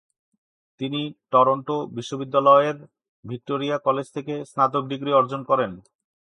[0.79, 1.01] তিনি
[1.31, 2.77] টরন্টো বিশ্ববিদ্যালয়ের
[3.25, 5.71] Victoria college থেকে স্নাতক ডিগ্রি অর্জন করেন।